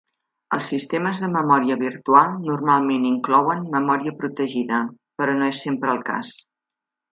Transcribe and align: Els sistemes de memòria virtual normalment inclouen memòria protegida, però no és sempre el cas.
Els 0.55 0.69
sistemes 0.71 1.19
de 1.23 1.27
memòria 1.35 1.77
virtual 1.81 2.33
normalment 2.47 3.05
inclouen 3.11 3.63
memòria 3.77 4.15
protegida, 4.25 4.83
però 5.21 5.39
no 5.41 5.53
és 5.53 5.63
sempre 5.69 5.97
el 5.99 6.05
cas. 6.11 6.35